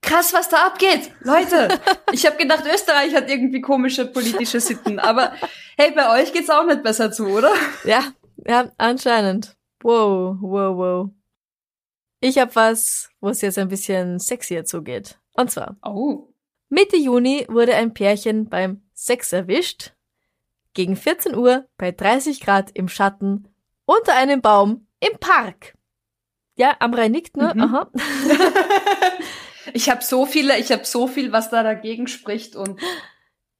[0.00, 1.12] krass, was da abgeht.
[1.20, 1.68] Leute,
[2.12, 5.32] ich habe gedacht, Österreich hat irgendwie komische politische Sitten, aber
[5.76, 7.52] hey, bei euch geht's auch nicht besser zu, oder?
[7.84, 8.02] Ja,
[8.46, 9.56] ja, anscheinend.
[9.82, 11.10] Wow, wow, wow.
[12.20, 15.18] Ich habe was, wo es jetzt ein bisschen sexier zugeht.
[15.34, 15.76] Und zwar.
[15.84, 16.28] Oh.
[16.68, 19.92] Mitte Juni wurde ein Pärchen beim Sex erwischt.
[20.74, 23.48] Gegen 14 Uhr bei 30 Grad im Schatten
[23.84, 25.74] unter einem Baum im Park.
[26.56, 27.52] Ja, Amrei nickt, ne?
[27.54, 27.62] Mhm.
[27.62, 27.90] Aha.
[29.72, 32.80] ich habe so viele, ich habe so viel, was da dagegen spricht und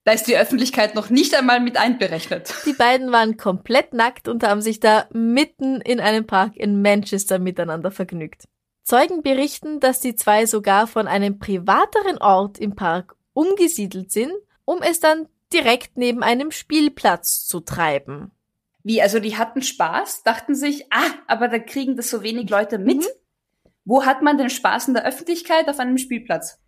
[0.03, 2.53] da ist die Öffentlichkeit noch nicht einmal mit einberechnet.
[2.65, 7.39] Die beiden waren komplett nackt und haben sich da mitten in einem Park in Manchester
[7.39, 8.43] miteinander vergnügt.
[8.83, 14.33] Zeugen berichten, dass die zwei sogar von einem privateren Ort im Park umgesiedelt sind,
[14.65, 18.31] um es dann direkt neben einem Spielplatz zu treiben.
[18.83, 22.77] Wie, also die hatten Spaß, dachten sich, ah, aber da kriegen das so wenig Leute
[22.77, 22.97] mit.
[22.97, 23.07] Mhm.
[23.85, 25.69] Wo hat man den Spaß in der Öffentlichkeit?
[25.69, 26.59] Auf einem Spielplatz.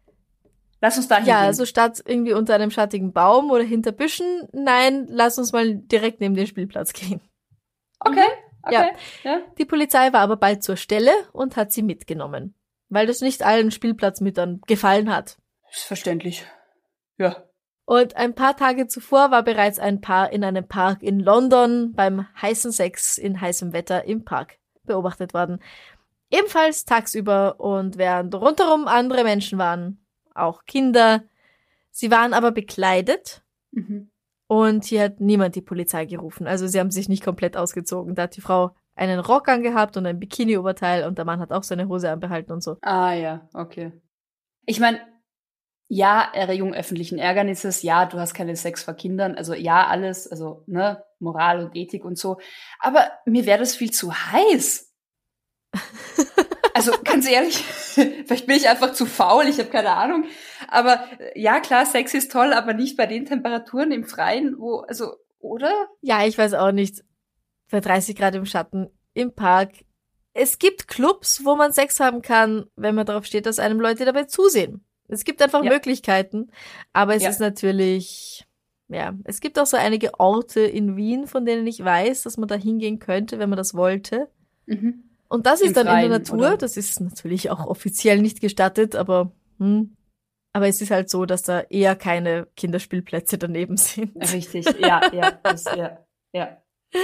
[0.82, 5.08] Lass uns da Ja, also statt irgendwie unter einem schattigen Baum oder hinter Büschen, nein,
[5.10, 7.22] lass uns mal direkt neben den Spielplatz gehen.
[8.00, 8.28] Okay,
[8.62, 8.92] okay.
[9.24, 9.32] Ja.
[9.32, 9.42] ja.
[9.58, 12.56] Die Polizei war aber bald zur Stelle und hat sie mitgenommen,
[12.90, 15.38] weil das nicht allen Spielplatzmüttern gefallen hat.
[15.72, 16.46] Ist verständlich.
[17.18, 17.44] Ja.
[17.86, 22.26] Und ein paar Tage zuvor war bereits ein Paar in einem Park in London beim
[22.42, 25.60] heißen Sex in heißem Wetter im Park beobachtet worden.
[26.32, 31.24] Ebenfalls tagsüber und während rundherum andere Menschen waren, auch Kinder.
[31.92, 34.10] Sie waren aber bekleidet mhm.
[34.48, 36.48] und hier hat niemand die Polizei gerufen.
[36.48, 38.16] Also sie haben sich nicht komplett ausgezogen.
[38.16, 41.64] Da hat die Frau einen Rock angehabt und ein Bikini-Oberteil und der Mann hat auch
[41.64, 42.78] seine Hose anbehalten und so.
[42.82, 43.92] Ah ja, okay.
[44.66, 45.00] Ich meine,
[45.88, 50.64] ja, Erregung öffentlichen Ärgernisses, ja, du hast keine Sex vor Kindern, also ja, alles, also
[50.66, 52.38] ne, Moral und Ethik und so.
[52.80, 54.92] Aber mir wäre das viel zu heiß.
[56.74, 60.26] also ganz ehrlich, vielleicht bin ich einfach zu faul, ich habe keine Ahnung.
[60.68, 65.14] Aber ja, klar, Sex ist toll, aber nicht bei den Temperaturen im Freien, wo, also,
[65.40, 65.72] oder?
[66.02, 67.04] Ja, ich weiß auch nicht.
[67.70, 69.72] Bei 30 Grad im Schatten, im Park.
[70.34, 74.06] Es gibt Clubs, wo man Sex haben kann, wenn man darauf steht, dass einem Leute
[74.06, 74.86] dabei zusehen.
[75.08, 75.72] Es gibt einfach ja.
[75.72, 76.52] Möglichkeiten,
[76.94, 77.30] aber es ja.
[77.30, 78.46] ist natürlich,
[78.88, 82.48] ja, es gibt auch so einige Orte in Wien, von denen ich weiß, dass man
[82.48, 84.30] da hingehen könnte, wenn man das wollte.
[84.66, 85.04] Mhm.
[85.28, 86.58] Und das ist Im dann Freien, in der Natur, oder?
[86.58, 89.96] das ist natürlich auch offiziell nicht gestattet, aber hm,
[90.56, 94.16] aber es ist halt so, dass da eher keine Kinderspielplätze daneben sind.
[94.32, 96.00] Richtig, ja, ja, das, ja,
[96.32, 96.62] ja.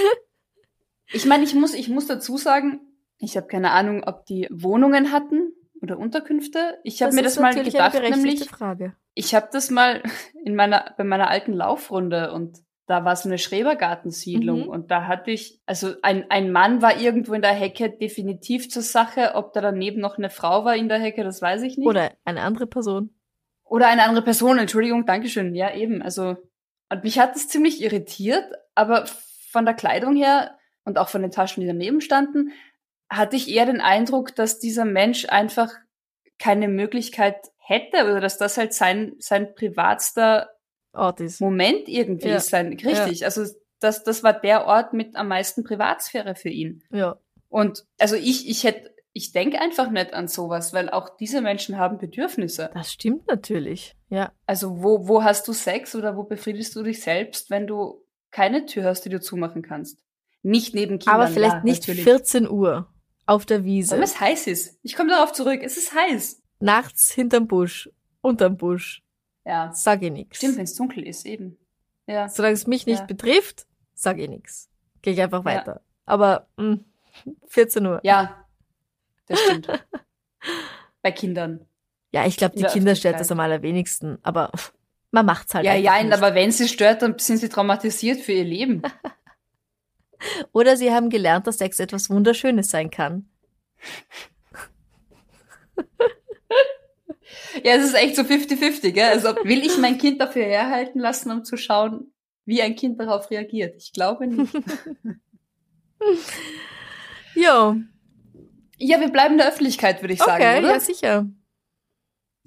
[1.14, 2.80] Ich meine, ich muss, ich muss dazu sagen,
[3.18, 5.52] Ich habe keine Ahnung, ob die Wohnungen hatten
[5.82, 6.78] oder Unterkünfte.
[6.84, 8.96] Ich habe mir das mal gedacht, nämlich Frage.
[9.14, 10.02] ich habe das mal
[10.46, 14.68] in meiner bei meiner alten Laufrunde und da war so eine Schrebergartensiedlung Mhm.
[14.70, 18.82] und da hatte ich, also ein, ein Mann war irgendwo in der Hecke definitiv zur
[18.82, 21.88] Sache, ob da daneben noch eine Frau war in der Hecke, das weiß ich nicht.
[21.88, 23.12] Oder eine andere Person.
[23.64, 25.56] Oder eine andere Person, Entschuldigung, Dankeschön.
[25.56, 26.02] Ja, eben.
[26.02, 26.36] Also,
[26.92, 28.44] und mich hat das ziemlich irritiert,
[28.76, 29.06] aber
[29.52, 32.52] von der Kleidung her und auch von den Taschen, die daneben standen,
[33.12, 35.70] hatte ich eher den Eindruck, dass dieser Mensch einfach
[36.40, 40.50] keine Möglichkeit hätte oder dass das halt sein, sein privatster
[40.94, 41.42] Ort ist.
[41.42, 42.38] Moment irgendwie Ja.
[42.38, 42.50] ist.
[42.50, 43.26] Sein, richtig.
[43.26, 43.46] Also,
[43.80, 46.84] das, das war der Ort mit am meisten Privatsphäre für ihn.
[46.92, 47.18] Ja.
[47.50, 51.78] Und also ich, ich hätte, ich denke einfach nicht an sowas, weil auch diese Menschen
[51.78, 52.70] haben Bedürfnisse.
[52.74, 53.96] Das stimmt natürlich.
[54.10, 54.32] Ja.
[54.46, 58.66] Also wo, wo hast du Sex oder wo befriedigst du dich selbst, wenn du keine
[58.66, 60.00] Tür hast, die du zumachen kannst?
[60.44, 61.16] Nicht neben Kindern.
[61.16, 62.04] Aber vielleicht ja, nicht natürlich.
[62.04, 62.88] 14 Uhr
[63.26, 63.96] auf der Wiese.
[63.96, 64.80] Weil es heiß ist.
[64.84, 65.62] Ich komme darauf zurück.
[65.64, 66.42] Es ist heiß.
[66.60, 67.90] Nachts hinterm Busch.
[68.22, 69.04] Unterm Busch.
[69.46, 69.72] Ja.
[69.74, 70.38] Sag ich nix.
[70.38, 71.58] Stimmt, wenn es dunkel ist, eben.
[72.08, 72.30] Ja.
[72.30, 73.06] Solange es mich nicht Ja.
[73.06, 74.70] betrifft, sag ich nix.
[75.02, 75.46] Gehe ich einfach Ja.
[75.46, 75.82] weiter.
[76.06, 76.80] Aber mh,
[77.48, 78.00] 14 Uhr.
[78.04, 78.46] Ja.
[79.28, 79.68] Das stimmt.
[81.02, 81.66] Bei Kindern.
[82.14, 84.18] Ja, ich glaube, die In der Kinder stört das am allerwenigsten.
[84.24, 84.52] Aber
[85.12, 88.44] man macht's halt ja, ja, aber wenn sie stört, dann sind sie traumatisiert für ihr
[88.44, 88.82] Leben.
[90.52, 93.30] Oder sie haben gelernt, dass Sex etwas Wunderschönes sein kann.
[97.64, 99.10] Ja, es ist echt so 50-50, gell?
[99.10, 102.14] Also will ich mein Kind dafür herhalten lassen, um zu schauen,
[102.46, 103.76] wie ein Kind darauf reagiert?
[103.78, 104.54] Ich glaube nicht.
[107.36, 107.76] Jo,
[108.84, 110.74] ja, wir bleiben in der Öffentlichkeit, würde ich sagen, okay, oder?
[110.74, 111.28] ja sicher.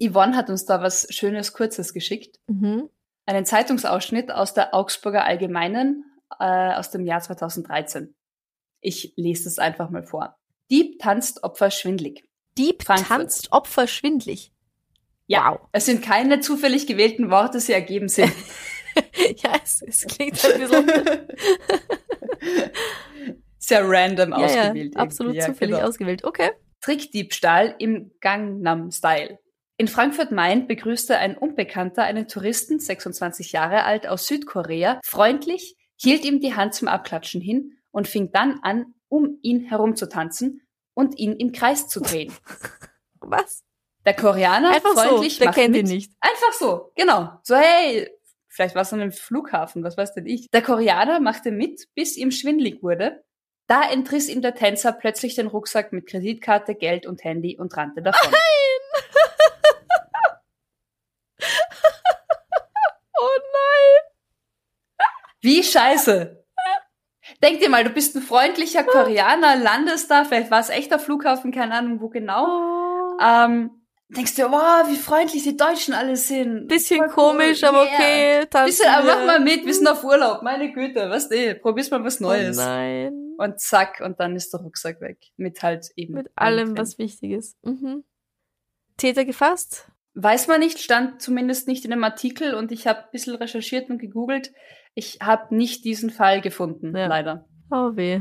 [0.02, 2.40] Yvonne hat uns da was Schönes, Kurzes geschickt.
[2.48, 2.90] Mhm.
[3.24, 6.04] Einen Zeitungsausschnitt aus der Augsburger Allgemeinen
[6.40, 8.14] äh, aus dem Jahr 2013.
[8.80, 10.36] Ich lese es einfach mal vor.
[10.70, 12.24] Dieb tanzt Opfer schwindlig.
[12.56, 13.08] Dieb Frankfurt.
[13.08, 14.52] tanzt Opfer schwindlig.
[15.26, 15.68] Ja, Wow.
[15.72, 18.30] es sind keine zufällig gewählten Worte, sie ergeben Sinn.
[19.42, 20.88] ja, es, es klingt ein bisschen
[23.58, 24.76] Sehr random ja, ja, ausgewählt.
[24.76, 24.96] irgendwie.
[24.96, 25.88] absolut Ja, zufällig genau.
[25.88, 26.24] ausgewählt.
[26.24, 26.50] Okay.
[26.80, 29.38] Trickdiebstahl im Gangnam-Style.
[29.78, 36.40] In Frankfurt-Main begrüßte ein Unbekannter einen Touristen, 26 Jahre alt, aus Südkorea, freundlich, hielt ihm
[36.40, 40.62] die Hand zum Abklatschen hin und fing dann an, um ihn herumzutanzen
[40.94, 42.32] und ihn im Kreis zu drehen.
[43.20, 43.64] Was?
[44.04, 45.88] Der Koreaner Einfach so, freundlich der macht kennt mit.
[45.88, 46.12] ihn nicht.
[46.20, 47.38] Einfach so, genau.
[47.42, 48.10] So, hey,
[48.48, 50.50] vielleicht war es an einem Flughafen, was weiß denn ich.
[50.50, 53.24] Der Koreaner machte mit, bis ihm schwindlig wurde.
[53.66, 58.02] Da entriss ihm der Tänzer plötzlich den Rucksack mit Kreditkarte, Geld und Handy und rannte
[58.02, 58.30] davon.
[58.30, 58.36] Oh
[65.44, 66.42] Wie scheiße.
[67.42, 71.52] Denk dir mal, du bist ein freundlicher Koreaner, landest da, vielleicht war es echter Flughafen,
[71.52, 72.46] keine Ahnung wo genau.
[72.46, 73.18] Oh.
[73.20, 73.70] Ähm,
[74.08, 76.66] denkst dir, wow, wie freundlich die Deutschen alle sind.
[76.68, 77.94] Bisschen Voll cool, komisch, aber yeah.
[77.94, 78.46] okay.
[78.46, 81.90] Tanzen Bisschen, aber mach mal mit, wir sind auf Urlaub, meine Güte, was eh, probier's
[81.90, 82.56] mal was Oh Neues.
[82.56, 83.34] nein.
[83.36, 85.18] und zack, und dann ist der Rucksack weg.
[85.36, 86.14] Mit halt eben.
[86.14, 87.62] Mit allem was wichtig ist.
[87.64, 88.04] Mhm.
[88.96, 89.88] Täter gefasst?
[90.14, 93.90] Weiß man nicht, stand zumindest nicht in dem Artikel und ich habe ein bisschen recherchiert
[93.90, 94.52] und gegoogelt.
[94.94, 97.06] Ich habe nicht diesen Fall gefunden, Ja.
[97.06, 97.44] leider.
[97.70, 98.20] Oh weh.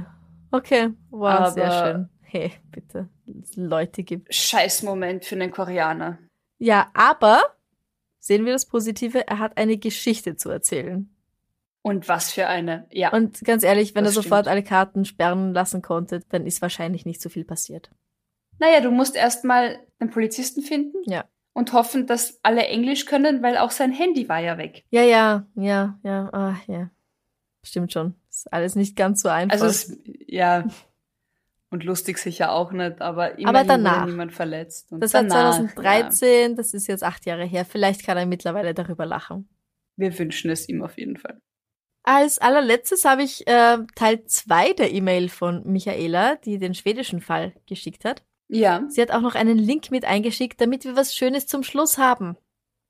[0.51, 0.89] Okay.
[1.09, 2.09] Wow, Aber- sehr schön.
[2.21, 3.09] Hey, bitte.
[3.55, 4.33] Leute gibt.
[4.33, 6.17] Scheiß Moment für einen Koreaner.
[6.57, 7.41] Ja, aber
[8.19, 11.09] sehen wir das Positive, er hat eine Geschichte zu erzählen.
[11.83, 12.88] Und was für eine.
[12.91, 13.12] Ja.
[13.12, 14.51] Und ganz ehrlich, wenn Das er sofort stimmt.
[14.51, 17.91] alle Karten sperren lassen konnte, dann ist wahrscheinlich nicht so viel passiert.
[18.59, 21.25] naja, du musst erstmal einen Polizisten finden Ja.
[21.53, 24.83] Und hoffen, dass alle Englisch können, weil auch sein Handy war ja weg.
[24.89, 26.89] Ja, ja, ja, ja, ah, ja.
[27.63, 28.15] Stimmt schon.
[28.29, 29.61] Ist alles nicht ganz so einfach.
[29.61, 30.65] Also es, ja.
[31.69, 34.01] Und lustig sicher auch nicht, aber immerhin Aber danach.
[34.01, 34.91] wurde niemand verletzt.
[34.91, 37.65] Und das war danach, 2013, das ist jetzt acht Jahre her.
[37.65, 39.47] Vielleicht kann er mittlerweile darüber lachen.
[39.97, 41.39] Ja, wir wünschen es ihm auf jeden Fall.
[42.03, 47.53] Als allerletztes habe ich äh, Teil zwei der E-Mail von Michaela, die den schwedischen Fall
[47.65, 48.23] geschickt hat.
[48.47, 48.84] Ja.
[48.89, 52.38] Sie hat auch noch einen Link mit eingeschickt, damit wir was Schönes zum Schluss haben.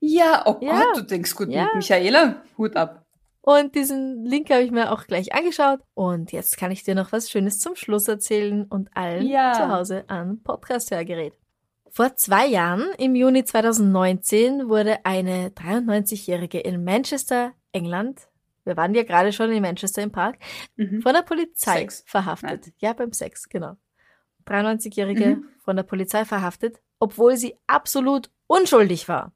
[0.00, 0.82] Ja, oh Ja.
[0.84, 1.64] Gott, du denkst gut Ja.
[1.64, 2.42] mit Michaela.
[2.58, 3.00] Hut ab.
[3.40, 5.80] Und diesen Link habe ich mir auch gleich angeschaut.
[5.94, 9.52] Und jetzt kann ich dir noch was Schönes zum Schluss erzählen und allen Ja.
[9.52, 11.34] zu Hause am Podcast-Hörgerät.
[11.90, 18.28] Vor zwei Jahren, im Juni 2019, wurde eine 93-Jährige in Manchester, England,
[18.64, 20.38] wir waren ja gerade schon in Manchester im Park,
[20.76, 21.02] Mhm.
[21.02, 22.02] von der Polizei Sex.
[22.06, 22.72] verhaftet.
[22.78, 23.76] Ja, beim Sex, genau.
[24.46, 25.44] 93-Jährige Mhm.
[25.58, 29.32] von der Polizei verhaftet, obwohl sie absolut unschuldig war.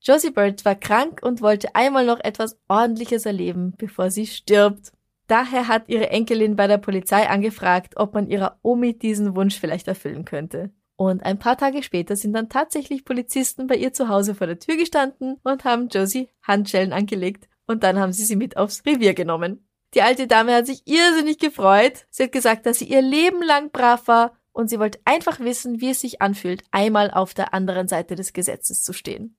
[0.00, 4.92] Josie Bird war krank und wollte einmal noch etwas Ordentliches erleben, bevor sie stirbt.
[5.26, 9.88] Daher hat ihre Enkelin bei der Polizei angefragt, ob man ihrer Omi diesen Wunsch vielleicht
[9.88, 10.70] erfüllen könnte.
[10.96, 14.58] Und ein paar Tage später sind dann tatsächlich Polizisten bei ihr zu Hause vor der
[14.58, 19.14] Tür gestanden und haben Josie Handschellen angelegt und dann haben sie sie mit aufs Revier
[19.14, 19.67] genommen.
[19.98, 22.06] Die alte Dame hat sich irrsinnig gefreut.
[22.08, 25.80] Sie hat gesagt, dass sie ihr Leben lang brav war und sie wollte einfach wissen,
[25.80, 29.36] wie es sich anfühlt, einmal auf der anderen Seite des Gesetzes zu stehen.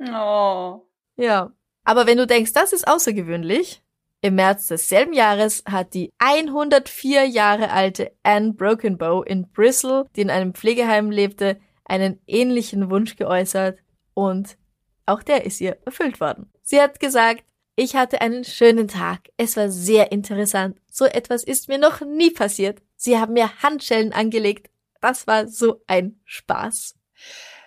[0.00, 0.82] Oh.
[1.14, 1.52] Ja.
[1.84, 3.84] Aber wenn du denkst, das ist außergewöhnlich,
[4.20, 10.30] im März desselben Jahres hat die 104 Jahre alte Anne Brokenbow in Bristol, die in
[10.30, 13.78] einem Pflegeheim lebte, einen ähnlichen Wunsch geäußert
[14.14, 14.58] und
[15.06, 16.52] auch der ist ihr erfüllt worden.
[16.62, 17.44] Sie hat gesagt,
[17.78, 19.28] ich hatte einen schönen Tag.
[19.36, 20.76] Es war sehr interessant.
[20.90, 22.82] So etwas ist mir noch nie passiert.
[22.96, 24.68] Sie haben mir Handschellen angelegt.
[25.00, 26.96] Das war so ein Spaß.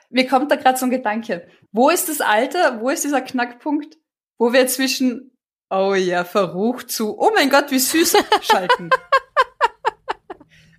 [0.10, 1.48] Mir kommt da gerade so ein Gedanke.
[1.72, 2.82] Wo ist das Alter?
[2.82, 3.98] Wo ist dieser Knackpunkt,
[4.38, 5.32] wo wir zwischen
[5.70, 7.18] Oh ja, verrucht zu.
[7.18, 8.90] Oh mein Gott, wie süß schalten.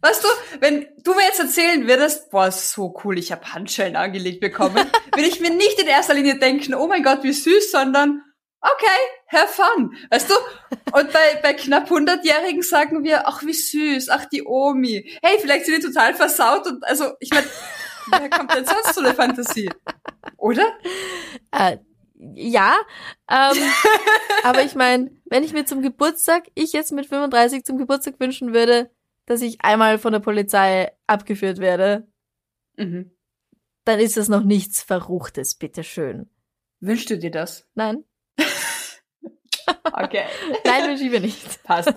[0.03, 0.29] Weißt du,
[0.61, 4.75] wenn du mir jetzt erzählen würdest, boah, so cool, ich habe Handschellen angelegt bekommen,
[5.15, 8.21] würde ich mir nicht in erster Linie denken, oh mein Gott, wie süß, sondern
[8.63, 9.95] okay, have fun.
[10.11, 10.35] Weißt du?
[10.97, 15.11] Und bei, bei knapp 100-Jährigen sagen wir, ach, wie süß, ach, die Omi.
[15.23, 17.47] Hey, vielleicht sind die total versaut und also, ich meine,
[18.07, 19.71] woher kommt denn sonst so eine Fantasie?
[20.37, 20.67] Oder?
[21.51, 21.79] Äh,
[22.35, 22.77] ja,
[23.29, 23.59] ähm,
[24.45, 28.55] aber ich meine, wenn ich mir zum Geburtstag, ich jetzt mit 35 zum Geburtstag wünschen
[28.55, 28.91] würde,
[29.27, 32.07] dass ich einmal von der Polizei abgeführt werde,
[32.77, 33.17] mhm.
[33.85, 36.31] dann ist das noch nichts Verruchtes, bitteschön.
[36.81, 37.69] Wünschst du dir das?
[37.75, 38.05] Nein.
[39.93, 40.25] Okay.
[40.65, 41.63] Nein, wünsche ich mir nicht.
[41.65, 41.93] Passt.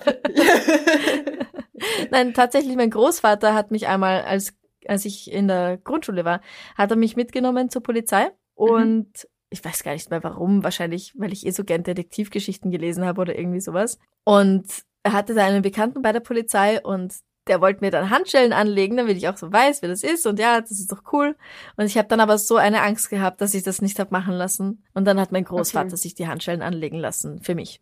[2.11, 4.53] Nein, tatsächlich, mein Großvater hat mich einmal, als,
[4.87, 6.41] als ich in der Grundschule war,
[6.77, 8.31] hat er mich mitgenommen zur Polizei mhm.
[8.55, 12.71] und mhm ich weiß gar nicht mehr warum, wahrscheinlich, weil ich eh so gern Detektivgeschichten
[12.71, 13.99] gelesen habe oder irgendwie sowas.
[14.23, 14.65] Und
[15.03, 17.13] er hatte da einen Bekannten bei der Polizei und
[17.47, 20.39] der wollte mir dann Handschellen anlegen, damit ich auch so weiß, wer das ist und
[20.39, 21.35] ja, das ist doch cool.
[21.77, 24.33] Und ich habe dann aber so eine Angst gehabt, dass ich das nicht hab machen
[24.33, 24.83] lassen.
[24.93, 25.97] Und dann hat mein Großvater okay.
[25.97, 27.81] sich die Handschellen anlegen lassen für mich.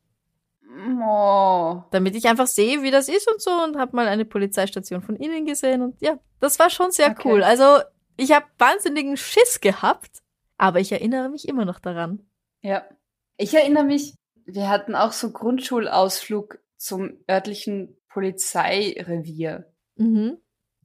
[1.02, 1.84] Oh.
[1.92, 5.16] Damit ich einfach sehe, wie das ist und so und habe mal eine Polizeistation von
[5.16, 7.30] ihnen gesehen und ja, das war schon sehr okay.
[7.30, 7.44] cool.
[7.44, 7.80] Also
[8.18, 10.24] ich habe wahnsinnigen Schiss gehabt,
[10.58, 12.26] aber ich erinnere mich immer noch daran.
[12.62, 12.84] Ja.
[13.38, 19.72] Ich erinnere mich, wir hatten auch so Grundschulausflug zum örtlichen Polizeirevier.
[19.96, 20.38] Mhm.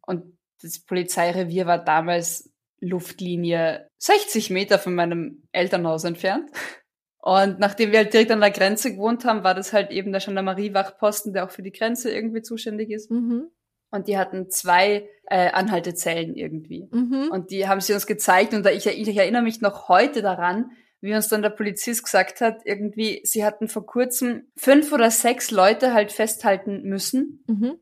[0.02, 6.50] Und das Polizeirevier war damals Luftlinie 60 Meter von meinem Elternhaus entfernt.
[7.20, 10.20] Und nachdem wir halt direkt an der Grenze gewohnt haben, war das halt eben der
[10.20, 13.10] Gendarmerie-Wachposten, der auch für die Grenze irgendwie zuständig ist.
[13.10, 13.50] Mhm
[13.90, 16.88] und die hatten zwei äh, Anhaltezellen irgendwie.
[16.90, 17.28] Mhm.
[17.30, 21.14] Und die haben sie uns gezeigt und ich, ich erinnere mich noch heute daran, wie
[21.14, 25.92] uns dann der Polizist gesagt hat, irgendwie, sie hatten vor kurzem fünf oder sechs Leute
[25.92, 27.78] halt festhalten müssen mhm.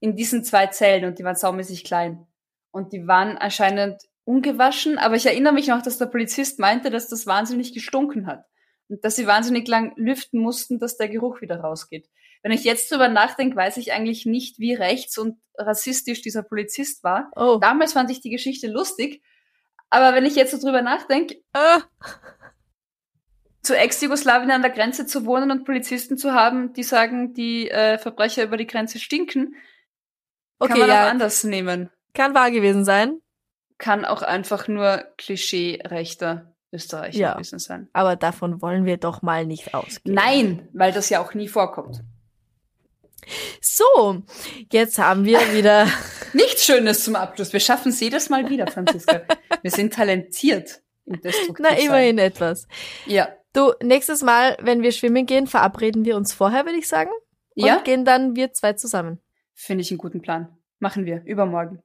[0.00, 2.26] in diesen zwei Zellen und die waren saumäßig klein.
[2.70, 7.08] Und die waren anscheinend ungewaschen, aber ich erinnere mich noch, dass der Polizist meinte, dass
[7.08, 8.44] das wahnsinnig gestunken hat.
[8.88, 12.08] Und dass sie wahnsinnig lang lüften mussten, dass der Geruch wieder rausgeht.
[12.42, 17.02] Wenn ich jetzt drüber nachdenke, weiß ich eigentlich nicht, wie rechts und rassistisch dieser Polizist
[17.02, 17.30] war.
[17.36, 17.58] Oh.
[17.60, 19.22] Damals fand ich die Geschichte lustig,
[19.88, 21.80] aber wenn ich jetzt so drüber nachdenke, ah.
[23.64, 27.98] Zu Ex-Jugoslawien an der Grenze zu wohnen und Polizisten zu haben, die sagen, die äh,
[27.98, 29.56] Verbrecher über die Grenze stinken,
[30.58, 31.04] okay, kann man ja.
[31.04, 31.90] auch anders nehmen.
[32.12, 33.18] Kann wahr gewesen sein.
[33.78, 37.88] Kann auch einfach nur Klischee-rechter Österreicher ja, gewesen sein.
[37.92, 40.14] Aber davon wollen wir doch mal nicht ausgehen.
[40.14, 42.02] Nein, weil das ja auch nie vorkommt.
[43.60, 44.22] So,
[44.70, 45.88] jetzt haben wir wieder.
[46.34, 47.52] Nichts Schönes zum Abschluss.
[47.52, 49.22] Wir schaffen es jedes Mal wieder, Franziska.
[49.62, 51.20] wir sind talentiert im
[51.58, 52.66] Na, immerhin etwas.
[53.06, 53.28] Ja.
[53.54, 57.10] Du, nächstes Mal, wenn wir schwimmen gehen, verabreden wir uns vorher, würde ich sagen.
[57.54, 57.78] Und ja.
[57.78, 59.22] gehen dann wir zwei zusammen.
[59.54, 60.58] Finde ich einen guten Plan.
[60.80, 61.22] Machen wir.
[61.24, 61.80] Übermorgen.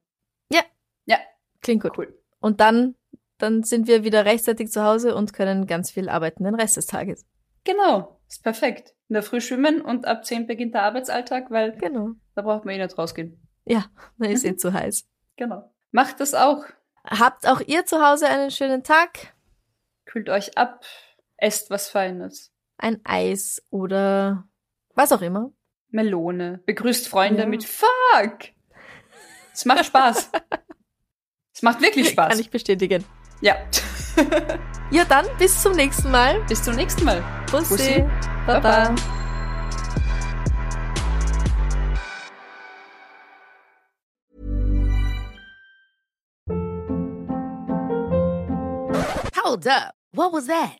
[0.51, 0.62] Ja.
[1.05, 1.17] Ja.
[1.62, 1.95] Klingt gut.
[1.95, 2.19] Cool.
[2.39, 2.95] Und dann,
[3.38, 6.88] dann sind wir wieder rechtzeitig zu Hause und können ganz viel arbeiten den Rest des
[6.88, 7.27] Tages.
[7.63, 8.19] Genau.
[8.27, 12.12] Ist perfekt in der Früh schwimmen und ab 10 beginnt der Arbeitsalltag, weil genau.
[12.34, 13.39] da braucht man eh nicht rausgehen.
[13.65, 13.86] Ja,
[14.17, 15.08] da ist eh zu heiß.
[15.36, 15.71] Genau.
[15.91, 16.65] Macht das auch.
[17.03, 19.36] Habt auch ihr zu Hause einen schönen Tag.
[20.05, 20.84] Kühlt euch ab,
[21.41, 22.52] esst was Feines.
[22.78, 24.47] Ein Eis oder
[24.95, 25.51] was auch immer.
[25.89, 26.61] Melone.
[26.66, 27.47] Begrüßt Freunde ja.
[27.47, 28.53] mit Fuck.
[29.53, 30.32] Es macht Spaß.
[31.53, 32.30] es macht wirklich Spaß.
[32.30, 33.03] Kann ich bestätigen.
[33.41, 33.55] Ja.
[34.91, 36.41] ja, dann bis zum nächsten Mal.
[36.47, 37.24] Bis zum nächsten Mal.
[37.51, 37.70] Bussi.
[37.70, 38.05] Bussi.
[38.45, 38.89] Baba.
[38.89, 38.95] Baba.
[49.43, 49.95] Hold up.
[50.11, 50.80] What was that?